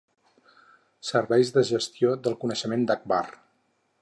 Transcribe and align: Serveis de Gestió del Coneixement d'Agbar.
Serveis 1.11 1.53
de 1.59 1.65
Gestió 1.71 2.17
del 2.29 2.39
Coneixement 2.45 2.89
d'Agbar. 2.89 3.25